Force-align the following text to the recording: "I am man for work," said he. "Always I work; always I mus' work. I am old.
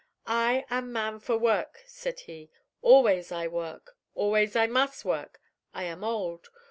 "I 0.25 0.65
am 0.71 0.91
man 0.91 1.19
for 1.19 1.37
work," 1.37 1.83
said 1.85 2.21
he. 2.21 2.49
"Always 2.81 3.31
I 3.31 3.45
work; 3.45 3.95
always 4.15 4.55
I 4.55 4.65
mus' 4.65 5.05
work. 5.05 5.39
I 5.75 5.83
am 5.83 6.03
old. 6.03 6.49